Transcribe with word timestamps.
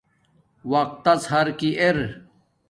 وقت 0.71 0.95
تس 1.05 1.21
حرکی 1.31 1.69
ار 1.81 1.97